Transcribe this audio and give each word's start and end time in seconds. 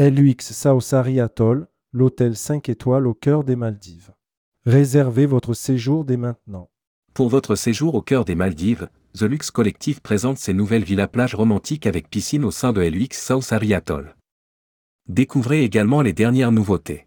LUX 0.00 0.54
Saosari 0.54 1.20
Atoll, 1.20 1.68
l'hôtel 1.92 2.34
5 2.34 2.70
étoiles 2.70 3.06
au 3.06 3.12
cœur 3.12 3.44
des 3.44 3.54
Maldives. 3.54 4.14
Réservez 4.64 5.26
votre 5.26 5.52
séjour 5.52 6.06
dès 6.06 6.16
maintenant. 6.16 6.70
Pour 7.12 7.28
votre 7.28 7.54
séjour 7.54 7.94
au 7.94 8.00
cœur 8.00 8.24
des 8.24 8.34
Maldives, 8.34 8.88
The 9.12 9.24
Lux 9.24 9.50
Collective 9.50 10.00
présente 10.00 10.38
ses 10.38 10.54
nouvelles 10.54 10.84
villas 10.84 11.10
plages 11.10 11.34
romantiques 11.34 11.86
avec 11.86 12.08
piscine 12.08 12.46
au 12.46 12.50
sein 12.50 12.72
de 12.72 12.80
LUX 12.80 13.08
Saosari 13.12 13.74
Atoll. 13.74 14.16
Découvrez 15.06 15.64
également 15.64 16.00
les 16.00 16.14
dernières 16.14 16.50
nouveautés. 16.50 17.06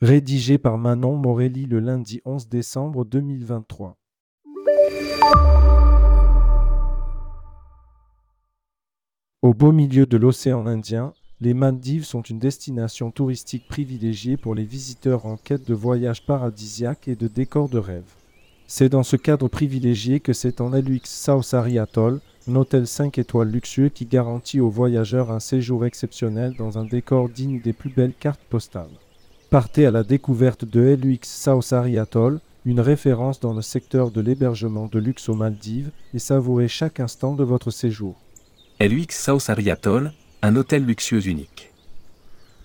Rédigé 0.00 0.56
par 0.56 0.78
Manon 0.78 1.16
Morelli 1.16 1.66
le 1.66 1.80
lundi 1.80 2.20
11 2.24 2.48
décembre 2.48 3.04
2023. 3.06 3.98
Au 9.42 9.52
beau 9.52 9.72
milieu 9.72 10.06
de 10.06 10.16
l'océan 10.16 10.64
Indien, 10.68 11.12
les 11.40 11.54
Maldives 11.54 12.04
sont 12.04 12.22
une 12.22 12.40
destination 12.40 13.12
touristique 13.12 13.68
privilégiée 13.68 14.36
pour 14.36 14.56
les 14.56 14.64
visiteurs 14.64 15.24
en 15.24 15.36
quête 15.36 15.68
de 15.68 15.74
voyages 15.74 16.26
paradisiaques 16.26 17.06
et 17.06 17.14
de 17.14 17.28
décors 17.28 17.68
de 17.68 17.78
rêve. 17.78 18.10
C'est 18.66 18.88
dans 18.88 19.04
ce 19.04 19.14
cadre 19.14 19.46
privilégié 19.46 20.18
que 20.18 20.32
c'est 20.32 20.60
en 20.60 20.70
LUX 20.70 21.02
Saosari 21.04 21.78
Atoll, 21.78 22.20
un 22.48 22.56
hôtel 22.56 22.88
5 22.88 23.18
étoiles 23.18 23.50
luxueux 23.50 23.88
qui 23.88 24.04
garantit 24.04 24.60
aux 24.60 24.68
voyageurs 24.68 25.30
un 25.30 25.38
séjour 25.38 25.86
exceptionnel 25.86 26.54
dans 26.58 26.76
un 26.76 26.84
décor 26.84 27.28
digne 27.28 27.60
des 27.60 27.72
plus 27.72 27.90
belles 27.90 28.14
cartes 28.18 28.44
postales. 28.50 28.88
Partez 29.48 29.86
à 29.86 29.92
la 29.92 30.02
découverte 30.02 30.64
de 30.64 30.98
LUX 31.00 31.20
Saosari 31.22 31.98
Atoll, 31.98 32.40
une 32.64 32.80
référence 32.80 33.38
dans 33.38 33.54
le 33.54 33.62
secteur 33.62 34.10
de 34.10 34.20
l'hébergement 34.20 34.86
de 34.86 34.98
luxe 34.98 35.28
aux 35.28 35.34
Maldives, 35.34 35.92
et 36.12 36.18
savourez 36.18 36.68
chaque 36.68 36.98
instant 36.98 37.34
de 37.34 37.44
votre 37.44 37.70
séjour. 37.70 38.16
LUX 38.80 39.06
Saosari 39.10 39.70
Atoll, 39.70 40.12
un 40.42 40.54
hôtel 40.54 40.84
luxueux 40.84 41.26
unique. 41.26 41.72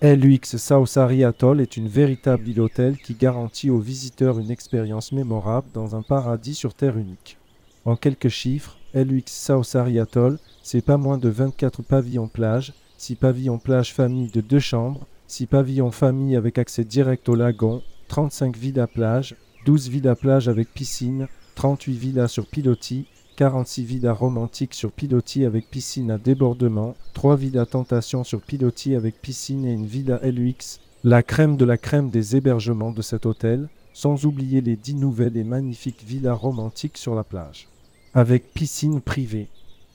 LUX 0.00 0.56
Saosari 0.58 1.24
Atoll 1.24 1.60
est 1.60 1.76
une 1.76 1.88
véritable 1.88 2.46
île 2.48 2.60
hôtel 2.60 2.98
qui 2.98 3.14
garantit 3.14 3.70
aux 3.70 3.78
visiteurs 3.78 4.38
une 4.38 4.50
expérience 4.50 5.10
mémorable 5.12 5.66
dans 5.74 5.96
un 5.96 6.02
paradis 6.02 6.54
sur 6.54 6.74
terre 6.74 6.98
unique. 6.98 7.36
En 7.84 7.96
quelques 7.96 8.28
chiffres, 8.28 8.76
LUX 8.94 9.24
Saosari 9.26 9.98
Atoll, 9.98 10.38
c'est 10.62 10.84
pas 10.84 10.98
moins 10.98 11.18
de 11.18 11.28
24 11.28 11.82
pavillons 11.82 12.28
plage, 12.28 12.72
6 12.98 13.16
pavillons 13.16 13.58
plage 13.58 13.92
famille 13.92 14.30
de 14.30 14.40
deux 14.40 14.60
chambres, 14.60 15.06
6 15.26 15.46
pavillons 15.46 15.90
famille 15.90 16.36
avec 16.36 16.58
accès 16.58 16.84
direct 16.84 17.28
au 17.28 17.34
lagon, 17.34 17.82
35 18.08 18.56
villas 18.56 18.86
plage, 18.86 19.34
12 19.66 19.88
villas 19.88 20.16
plage 20.16 20.48
avec 20.48 20.72
piscine, 20.72 21.26
38 21.56 21.92
villas 21.94 22.28
sur 22.28 22.46
pilotis, 22.46 23.06
46 23.36 23.84
villas 23.84 24.16
romantiques 24.16 24.74
sur 24.74 24.92
pilotis 24.92 25.44
avec 25.44 25.68
piscine 25.68 26.12
à 26.12 26.18
débordement, 26.18 26.94
3 27.14 27.36
villas 27.36 27.66
tentation 27.66 28.22
sur 28.22 28.40
pilotis 28.40 28.94
avec 28.94 29.20
piscine 29.20 29.64
et 29.64 29.72
une 29.72 29.86
villa 29.86 30.20
LUX, 30.22 30.78
la 31.02 31.22
crème 31.22 31.56
de 31.56 31.64
la 31.64 31.76
crème 31.76 32.10
des 32.10 32.36
hébergements 32.36 32.92
de 32.92 33.02
cet 33.02 33.26
hôtel, 33.26 33.68
sans 33.92 34.24
oublier 34.24 34.60
les 34.60 34.76
10 34.76 34.94
nouvelles 34.94 35.36
et 35.36 35.44
magnifiques 35.44 36.04
villas 36.06 36.38
romantiques 36.38 36.96
sur 36.96 37.14
la 37.14 37.24
plage. 37.24 37.68
Avec 38.14 38.54
piscine 38.54 39.00
privée. 39.00 39.48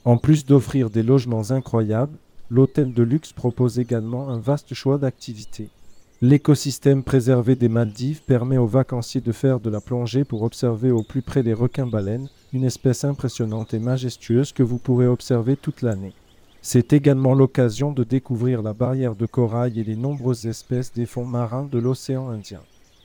En 0.04 0.18
plus 0.18 0.44
d'offrir 0.44 0.90
des 0.90 1.02
logements 1.02 1.50
incroyables, 1.50 2.16
l'hôtel 2.50 2.92
de 2.92 3.02
luxe 3.02 3.32
propose 3.32 3.78
également 3.78 4.28
un 4.28 4.38
vaste 4.38 4.74
choix 4.74 4.98
d'activités. 4.98 5.70
L'écosystème 6.22 7.02
préservé 7.02 7.56
des 7.56 7.70
Maldives 7.70 8.20
permet 8.22 8.58
aux 8.58 8.66
vacanciers 8.66 9.22
de 9.22 9.32
faire 9.32 9.58
de 9.58 9.70
la 9.70 9.80
plongée 9.80 10.24
pour 10.24 10.42
observer 10.42 10.90
au 10.90 11.02
plus 11.02 11.22
près 11.22 11.42
les 11.42 11.54
requins-baleines, 11.54 12.28
une 12.52 12.64
espèce 12.64 13.04
impressionnante 13.04 13.72
et 13.72 13.78
majestueuse 13.78 14.52
que 14.52 14.62
vous 14.62 14.76
pourrez 14.76 15.06
observer 15.06 15.56
toute 15.56 15.80
l'année. 15.80 16.12
C'est 16.60 16.92
également 16.92 17.32
l'occasion 17.32 17.92
de 17.92 18.04
découvrir 18.04 18.60
la 18.60 18.74
barrière 18.74 19.14
de 19.14 19.24
corail 19.24 19.80
et 19.80 19.84
les 19.84 19.96
nombreuses 19.96 20.44
espèces 20.44 20.92
des 20.92 21.06
fonds 21.06 21.24
marins 21.24 21.66
de 21.72 21.78
l'océan 21.78 22.28
Indien. 22.28 22.60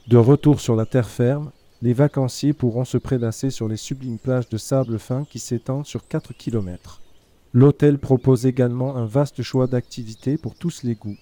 De 0.09 0.17
retour 0.17 0.59
sur 0.59 0.75
la 0.75 0.85
terre 0.85 1.07
ferme, 1.07 1.51
les 1.81 1.93
vacanciers 1.93 2.51
pourront 2.51 2.83
se 2.83 2.97
prélasser 2.97 3.49
sur 3.49 3.69
les 3.69 3.77
sublimes 3.77 4.19
plages 4.19 4.49
de 4.49 4.57
sable 4.57 4.99
fin 4.99 5.23
qui 5.23 5.39
s'étendent 5.39 5.85
sur 5.85 6.05
4 6.05 6.33
km. 6.33 6.99
L'hôtel 7.53 7.97
propose 7.97 8.45
également 8.45 8.97
un 8.97 9.05
vaste 9.05 9.41
choix 9.41 9.67
d'activités 9.67 10.37
pour 10.37 10.55
tous 10.55 10.83
les 10.83 10.95
goûts. 10.95 11.15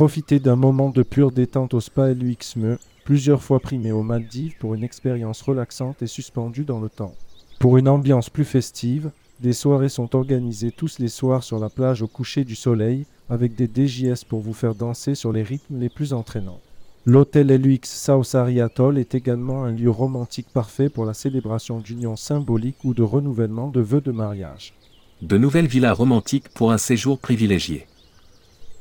Profitez 0.00 0.40
d'un 0.40 0.56
moment 0.56 0.88
de 0.88 1.02
pure 1.02 1.30
détente 1.30 1.74
au 1.74 1.80
spa 1.80 2.14
LUXME, 2.14 2.78
plusieurs 3.04 3.42
fois 3.42 3.60
primé 3.60 3.92
aux 3.92 4.02
Maldives 4.02 4.54
pour 4.58 4.72
une 4.72 4.82
expérience 4.82 5.42
relaxante 5.42 6.00
et 6.00 6.06
suspendue 6.06 6.64
dans 6.64 6.80
le 6.80 6.88
temps. 6.88 7.14
Pour 7.58 7.76
une 7.76 7.86
ambiance 7.86 8.30
plus 8.30 8.46
festive, 8.46 9.10
des 9.40 9.52
soirées 9.52 9.90
sont 9.90 10.16
organisées 10.16 10.72
tous 10.72 11.00
les 11.00 11.08
soirs 11.08 11.44
sur 11.44 11.58
la 11.58 11.68
plage 11.68 12.00
au 12.00 12.06
coucher 12.06 12.44
du 12.44 12.54
soleil, 12.54 13.04
avec 13.28 13.54
des 13.54 13.66
DJS 13.68 14.24
pour 14.26 14.40
vous 14.40 14.54
faire 14.54 14.74
danser 14.74 15.14
sur 15.14 15.32
les 15.32 15.42
rythmes 15.42 15.78
les 15.78 15.90
plus 15.90 16.14
entraînants. 16.14 16.62
L'hôtel 17.04 17.48
LUX 17.48 17.80
Saosari 17.84 18.62
Atoll 18.62 18.96
est 18.96 19.14
également 19.14 19.64
un 19.64 19.72
lieu 19.72 19.90
romantique 19.90 20.48
parfait 20.50 20.88
pour 20.88 21.04
la 21.04 21.12
célébration 21.12 21.78
d'union 21.78 22.16
symbolique 22.16 22.82
ou 22.84 22.94
de 22.94 23.02
renouvellement 23.02 23.68
de 23.68 23.82
vœux 23.82 24.00
de 24.00 24.12
mariage. 24.12 24.72
De 25.20 25.36
nouvelles 25.36 25.68
villas 25.68 25.92
romantiques 25.92 26.48
pour 26.54 26.72
un 26.72 26.78
séjour 26.78 27.18
privilégié. 27.18 27.86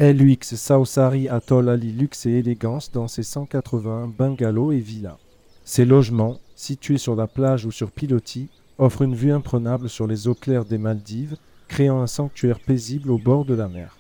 LUX 0.02 0.56
Saosari 0.56 1.28
Atoll 1.28 1.68
allie 1.68 1.92
luxe 1.92 2.26
et 2.26 2.32
élégance 2.32 2.90
dans 2.90 3.10
ses 3.10 3.22
181 3.22 4.08
bungalows 4.08 4.72
et 4.72 4.80
villas. 4.80 5.18
Ces 5.66 5.84
logements, 5.84 6.40
situés 6.56 6.98
sur 6.98 7.18
la 7.18 7.28
plage 7.28 7.66
ou 7.66 7.72
sur 7.72 7.92
pilotis, 7.92 8.48
offrent 8.78 9.02
une 9.02 9.14
vue 9.14 9.34
imprenable 9.34 9.90
sur 9.90 10.08
les 10.08 10.30
eaux 10.30 10.36
claires 10.36 10.64
des 10.64 10.78
Maldives, 10.78 11.36
créant 11.68 12.00
un 12.00 12.08
sanctuaire 12.08 12.62
paisible 12.62 13.12
au 13.12 13.18
bord 13.18 13.44
de 13.44 13.54
la 13.54 13.68
mer. 13.68 13.98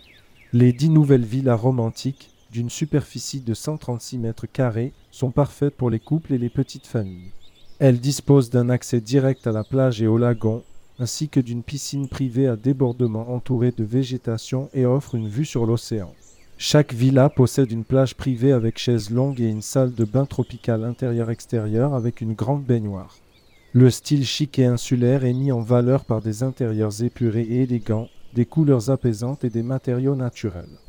Les 0.53 0.71
dix 0.71 0.89
nouvelles 0.89 1.25
villas 1.25 1.59
romantiques, 1.59 2.29
d'une 2.49 2.69
superficie 2.69 3.41
de 3.41 3.53
136 3.53 4.19
mètres 4.19 4.47
carrés, 4.47 4.93
sont 5.11 5.31
parfaites 5.31 5.75
pour 5.75 5.89
les 5.89 5.99
couples 5.99 6.33
et 6.33 6.37
les 6.37 6.49
petites 6.49 6.87
familles. 6.87 7.33
Elles 7.79 7.99
disposent 7.99 8.49
d'un 8.49 8.69
accès 8.69 9.01
direct 9.01 9.47
à 9.47 9.51
la 9.51 9.65
plage 9.65 10.01
et 10.01 10.07
au 10.07 10.17
lagon, 10.17 10.63
ainsi 10.99 11.29
que 11.29 11.39
d'une 11.39 11.63
piscine 11.63 12.07
privée 12.07 12.47
à 12.47 12.55
débordement 12.55 13.33
entourée 13.33 13.71
de 13.71 13.83
végétation 13.83 14.69
et 14.73 14.85
offre 14.85 15.15
une 15.15 15.29
vue 15.29 15.45
sur 15.45 15.65
l'océan. 15.65 16.13
Chaque 16.57 16.93
villa 16.93 17.29
possède 17.29 17.71
une 17.71 17.85
plage 17.85 18.15
privée 18.15 18.51
avec 18.51 18.77
chaises 18.77 19.09
longues 19.09 19.39
et 19.39 19.47
une 19.47 19.61
salle 19.61 19.93
de 19.93 20.03
bain 20.03 20.25
tropicale 20.25 20.83
intérieur-extérieur 20.83 21.93
avec 21.93 22.19
une 22.19 22.33
grande 22.33 22.65
baignoire. 22.65 23.17
Le 23.71 23.89
style 23.89 24.25
chic 24.25 24.59
et 24.59 24.65
insulaire 24.65 25.23
est 25.23 25.33
mis 25.33 25.53
en 25.53 25.61
valeur 25.61 26.03
par 26.03 26.21
des 26.21 26.43
intérieurs 26.43 27.01
épurés 27.01 27.43
et 27.43 27.61
élégants, 27.61 28.09
des 28.33 28.45
couleurs 28.45 28.89
apaisantes 28.89 29.45
et 29.45 29.49
des 29.49 29.63
matériaux 29.63 30.15
naturels. 30.15 30.79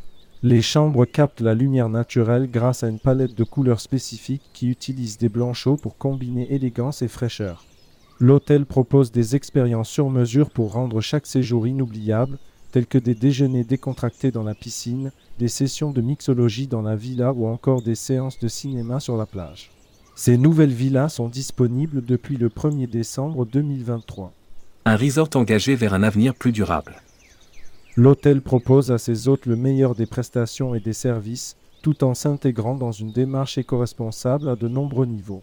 Les 0.43 0.63
chambres 0.63 1.05
captent 1.05 1.43
la 1.43 1.55
lumière 1.55 1.91
naturelle 1.91 2.51
grâce 2.51 2.83
à 2.83 2.89
une 2.89 2.99
palette 2.99 3.37
de 3.37 3.45
couleurs 3.45 3.81
spécifiques 3.81 4.51
qui 4.53 4.69
utilise 4.69 5.19
des 5.19 5.29
blancs 5.29 5.55
chauds 5.55 5.77
pour 5.77 5.99
combiner 5.99 6.53
élégance 6.53 7.03
et 7.03 7.09
fraîcheur. 7.09 7.65
L'hôtel 8.23 8.67
propose 8.67 9.13
des 9.13 9.35
expériences 9.35 9.89
sur 9.89 10.11
mesure 10.11 10.51
pour 10.51 10.73
rendre 10.73 11.01
chaque 11.01 11.27
séjour 11.27 11.67
inoubliable, 11.67 12.39
tels 12.71 12.87
que 12.87 12.99
des 12.99 13.15
déjeuners 13.15 13.65
décontractés 13.65 14.31
dans 14.31 14.43
la 14.43 14.55
piscine, 14.55 15.11
des 15.39 15.49
sessions 15.49 15.91
de 15.91 16.03
mixologie 16.03 16.67
dans 16.67 16.83
la 16.83 16.97
villa 16.97 17.33
ou 17.33 17.47
encore 17.47 17.81
des 17.81 17.95
séances 17.95 18.39
de 18.39 18.47
cinéma 18.47 19.01
sur 19.01 19.17
la 19.17 19.25
plage. 19.25 19.71
Ces 20.15 20.37
nouvelles 20.37 20.75
villas 20.75 21.09
sont 21.09 21.29
disponibles 21.29 22.05
depuis 22.05 22.37
le 22.37 22.51
1er 22.51 22.91
décembre 22.91 23.47
2023. 23.47 24.35
Un 24.85 24.97
resort 24.97 25.31
engagé 25.35 25.75
vers 25.75 25.95
un 25.95 26.03
avenir 26.03 26.35
plus 26.35 26.53
durable. 26.53 26.97
L'hôtel 27.97 28.43
propose 28.43 28.93
à 28.93 28.99
ses 28.99 29.29
hôtes 29.29 29.47
le 29.47 29.57
meilleur 29.57 29.95
des 29.95 30.07
prestations 30.07 30.75
et 30.75 30.81
des 30.81 30.93
services, 30.93 31.57
tout 31.83 32.05
en 32.05 32.13
s'intégrant 32.13 32.75
dans 32.75 32.93
une 32.93 33.13
démarche 33.13 33.57
éco-responsable 33.57 34.51
à 34.51 34.57
de 34.57 34.69
nombreux 34.69 35.07
niveaux. 35.07 35.43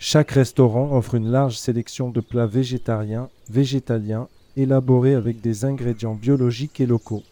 Chaque 0.00 0.30
restaurant 0.30 0.96
offre 0.96 1.16
une 1.16 1.28
large 1.28 1.58
sélection 1.58 2.10
de 2.10 2.20
plats 2.20 2.46
végétariens, 2.46 3.28
végétaliens, 3.50 4.28
élaborés 4.56 5.14
avec 5.14 5.40
des 5.40 5.64
ingrédients 5.64 6.14
biologiques 6.14 6.80
et 6.80 6.86
locaux. 6.86 7.24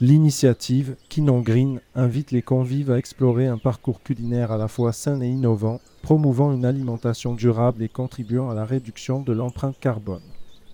L'initiative 0.00 0.96
Kinon 1.10 1.40
Green 1.40 1.80
invite 1.94 2.30
les 2.30 2.40
convives 2.40 2.90
à 2.90 2.96
explorer 2.96 3.46
un 3.46 3.58
parcours 3.58 4.02
culinaire 4.02 4.52
à 4.52 4.56
la 4.56 4.68
fois 4.68 4.94
sain 4.94 5.20
et 5.20 5.28
innovant, 5.28 5.82
promouvant 6.02 6.50
une 6.54 6.64
alimentation 6.64 7.34
durable 7.34 7.82
et 7.82 7.90
contribuant 7.90 8.48
à 8.48 8.54
la 8.54 8.64
réduction 8.64 9.20
de 9.20 9.34
l'empreinte 9.34 9.78
carbone. 9.78 10.22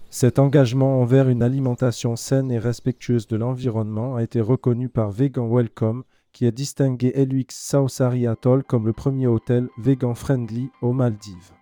Cet 0.08 0.38
engagement 0.38 1.00
envers 1.00 1.28
une 1.28 1.42
alimentation 1.42 2.14
saine 2.14 2.52
et 2.52 2.60
respectueuse 2.60 3.26
de 3.26 3.36
l'environnement 3.36 4.14
a 4.14 4.22
été 4.22 4.40
reconnu 4.40 4.88
par 4.88 5.10
Vegan 5.10 5.52
Welcome, 5.52 6.04
qui 6.32 6.46
a 6.46 6.50
distingué 6.50 7.12
LUX 7.12 7.46
Saosari 7.50 8.26
Atoll 8.26 8.64
comme 8.64 8.86
le 8.86 8.92
premier 8.92 9.26
hôtel 9.26 9.68
vegan 9.78 10.14
friendly 10.14 10.70
aux 10.82 10.92
Maldives. 10.92 11.52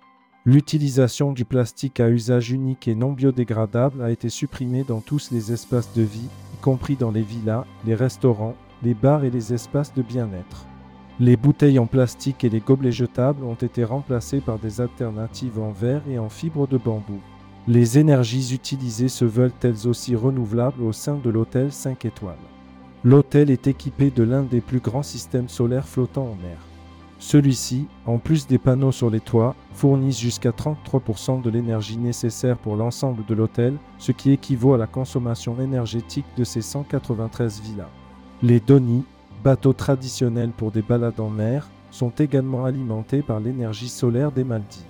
L'utilisation 0.45 1.33
du 1.33 1.45
plastique 1.45 2.01
à 2.01 2.09
usage 2.09 2.51
unique 2.51 2.89
et 2.89 2.95
non 2.95 3.13
biodégradable 3.13 4.03
a 4.03 4.11
été 4.11 4.29
supprimée 4.29 4.85
dans 4.85 5.01
tous 5.01 5.31
les 5.31 5.53
espaces 5.53 5.93
de 5.95 6.03
vie, 6.03 6.29
y 6.55 6.63
compris 6.63 6.97
dans 6.97 7.11
les 7.11 7.23
villas, 7.23 7.67
les 7.85 7.95
restaurants, 7.95 8.55
les 8.83 8.95
bars 8.95 9.25
et 9.25 9.31
les 9.31 9.53
espaces 9.53 9.93
de 9.93 10.03
bien-être. 10.03 10.65
Les 11.21 11.37
bouteilles 11.37 11.81
en 11.81 11.87
plastique 11.87 12.45
et 12.45 12.49
les 12.49 12.61
gobelets 12.61 12.93
jetables 12.93 13.45
ont 13.45 13.57
été 13.57 13.85
remplacés 13.85 14.41
par 14.41 14.59
des 14.59 14.81
alternatives 14.81 15.59
en 15.59 15.73
verre 15.73 16.09
et 16.09 16.19
en 16.19 16.29
fibre 16.29 16.69
de 16.69 16.79
bambou. 16.79 17.21
Les 17.67 17.99
énergies 17.99 18.55
utilisées 18.55 19.09
se 19.09 19.25
veulent 19.25 19.53
elles 19.63 19.87
aussi 19.89 20.15
renouvelables 20.15 20.83
au 20.83 20.93
sein 20.93 21.17
de 21.17 21.29
l'hôtel 21.29 21.73
5 21.73 22.05
étoiles? 22.05 22.37
L'hôtel 23.09 23.49
est 23.51 23.67
équipé 23.67 24.11
de 24.11 24.23
l'un 24.23 24.43
des 24.43 24.61
plus 24.61 24.81
grands 24.81 25.03
systèmes 25.03 25.49
solaires 25.49 25.89
flottants 25.89 26.33
en 26.33 26.35
mer. 26.43 26.59
Celui-ci, 27.19 27.87
en 28.05 28.19
plus 28.19 28.47
des 28.47 28.59
panneaux 28.59 28.93
sur 28.93 29.09
les 29.09 29.21
toits, 29.21 29.55
fournit 29.73 30.13
jusqu'à 30.13 30.51
33% 30.51 31.41
de 31.41 31.49
l'énergie 31.49 31.97
nécessaire 31.97 32.59
pour 32.59 32.77
l'ensemble 32.77 33.25
de 33.25 33.35
l'hôtel, 33.35 33.79
ce 33.97 34.13
qui 34.13 34.31
équivaut 34.33 34.75
à 34.75 34.77
la 34.77 34.87
consommation 34.87 35.59
énergétique 35.59 36.27
de 36.37 36.45
ses 36.45 36.61
193 36.61 37.63
villas. 37.63 37.89
Les 38.43 38.61
donis, 38.61 39.07
bateaux 39.43 39.73
traditionnels 39.73 40.53
pour 40.55 40.71
des 40.71 40.83
balades 40.83 41.19
en 41.19 41.31
mer, 41.31 41.67
sont 41.91 42.11
également 42.11 42.67
alimentés 42.67 43.23
par 43.23 43.41
l'énergie 43.41 43.89
solaire 43.89 44.33
des 44.33 44.45
Maldives. 44.45 44.83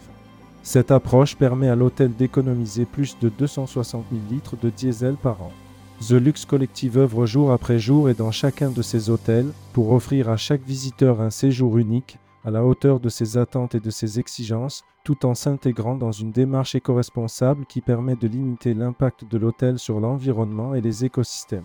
Cette 0.64 0.90
approche 0.90 1.36
permet 1.36 1.68
à 1.68 1.76
l'hôtel 1.76 2.12
d'économiser 2.16 2.84
plus 2.84 3.16
de 3.20 3.28
260 3.28 4.06
000 4.10 4.22
litres 4.28 4.56
de 4.60 4.70
diesel 4.70 5.14
par 5.14 5.40
an. 5.40 5.52
The 6.00 6.12
Lux 6.12 6.44
Collective 6.44 6.96
œuvre 6.96 7.26
jour 7.26 7.50
après 7.50 7.80
jour 7.80 8.08
et 8.08 8.14
dans 8.14 8.30
chacun 8.30 8.70
de 8.70 8.82
ses 8.82 9.10
hôtels 9.10 9.50
pour 9.72 9.90
offrir 9.90 10.30
à 10.30 10.36
chaque 10.36 10.62
visiteur 10.62 11.20
un 11.20 11.30
séjour 11.30 11.76
unique 11.76 12.18
à 12.44 12.52
la 12.52 12.64
hauteur 12.64 13.00
de 13.00 13.08
ses 13.08 13.36
attentes 13.36 13.74
et 13.74 13.80
de 13.80 13.90
ses 13.90 14.20
exigences, 14.20 14.84
tout 15.02 15.26
en 15.26 15.34
s'intégrant 15.34 15.96
dans 15.96 16.12
une 16.12 16.30
démarche 16.30 16.76
éco-responsable 16.76 17.66
qui 17.66 17.80
permet 17.80 18.14
de 18.14 18.28
limiter 18.28 18.74
l'impact 18.74 19.24
de 19.24 19.38
l'hôtel 19.38 19.80
sur 19.80 19.98
l'environnement 19.98 20.74
et 20.76 20.80
les 20.80 21.04
écosystèmes. 21.04 21.64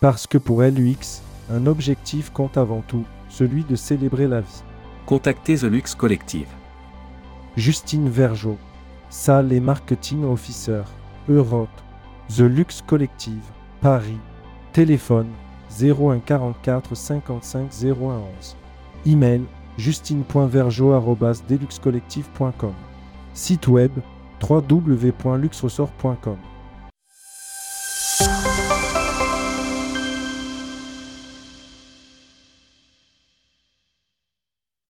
Parce 0.00 0.26
que 0.26 0.36
pour 0.36 0.62
LUX, 0.62 1.22
un 1.50 1.66
objectif 1.66 2.30
compte 2.30 2.58
avant 2.58 2.82
tout, 2.82 3.04
celui 3.30 3.64
de 3.64 3.74
célébrer 3.74 4.28
la 4.28 4.42
vie. 4.42 4.62
Contactez 5.06 5.56
The 5.56 5.64
Lux 5.64 5.94
Collective. 5.94 6.48
Justine 7.56 8.10
Vergeot, 8.10 8.58
Salle 9.08 9.50
et 9.52 9.60
Marketing 9.60 10.24
Officer, 10.24 10.82
Europe, 11.28 11.70
The 12.28 12.40
Lux 12.40 12.82
Collective, 12.86 13.42
Paris, 13.82 14.18
téléphone 14.72 15.28
01 15.80 16.20
44 16.20 16.94
55 16.94 17.72
0111, 17.72 18.56
email 19.04 19.42
justine.vergeot.deluxcollective.com, 19.76 22.74
site 23.34 23.66
web 23.66 23.90
www.luxressort.com. 24.40 26.36